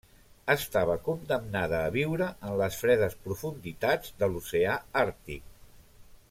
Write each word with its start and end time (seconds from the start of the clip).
Estava 0.51 0.95
condemnada 1.07 1.81
a 1.89 1.91
viure 1.97 2.29
en 2.51 2.57
les 2.63 2.79
fredes 2.85 3.19
profunditats 3.27 4.17
de 4.23 4.31
l'oceà 4.33 4.81
Àrtic. 5.05 5.47